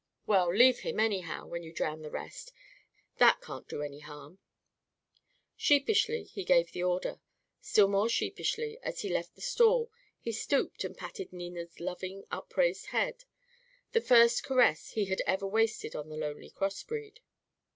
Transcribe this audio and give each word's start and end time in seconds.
Well, 0.25 0.51
leave 0.51 0.79
him, 0.79 0.99
anyhow, 0.99 1.45
when 1.45 1.61
you 1.61 1.71
drown 1.71 2.01
the 2.01 2.09
rest. 2.09 2.51
That 3.17 3.39
can't 3.39 3.67
do 3.67 3.83
any 3.83 3.99
harm." 3.99 4.39
Sheepishly, 5.55 6.23
he 6.23 6.43
gave 6.43 6.71
the 6.71 6.81
order. 6.81 7.19
Still 7.61 7.87
more 7.87 8.09
sheepishly, 8.09 8.79
as 8.81 9.01
he 9.01 9.09
left 9.09 9.35
the 9.35 9.41
stall, 9.41 9.91
he 10.19 10.31
stooped 10.31 10.83
and 10.83 10.97
patted 10.97 11.31
Nina's 11.31 11.79
lovingly 11.79 12.25
upraised 12.31 12.87
head 12.87 13.25
the 13.91 14.01
first 14.01 14.43
caress 14.43 14.93
he 14.93 15.05
had 15.05 15.21
ever 15.27 15.45
wasted 15.45 15.95
on 15.95 16.09
the 16.09 16.17
lonely 16.17 16.49
cross 16.49 16.81
breed. 16.81 17.19